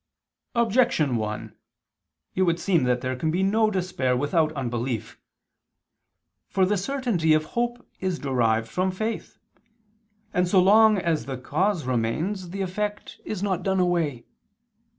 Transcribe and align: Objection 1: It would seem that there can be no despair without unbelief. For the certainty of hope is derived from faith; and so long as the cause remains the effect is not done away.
Objection 0.55 1.15
1: 1.15 1.55
It 2.33 2.41
would 2.41 2.59
seem 2.59 2.85
that 2.85 3.01
there 3.01 3.15
can 3.15 3.29
be 3.29 3.43
no 3.43 3.69
despair 3.69 4.17
without 4.17 4.51
unbelief. 4.53 5.19
For 6.47 6.65
the 6.65 6.75
certainty 6.75 7.33
of 7.35 7.43
hope 7.53 7.87
is 7.99 8.17
derived 8.17 8.67
from 8.67 8.89
faith; 8.89 9.37
and 10.33 10.47
so 10.47 10.59
long 10.59 10.97
as 10.97 11.27
the 11.27 11.37
cause 11.37 11.85
remains 11.85 12.49
the 12.49 12.61
effect 12.63 13.19
is 13.25 13.43
not 13.43 13.61
done 13.61 13.79
away. 13.79 14.25